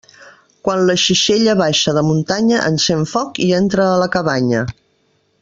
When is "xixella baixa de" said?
1.01-2.03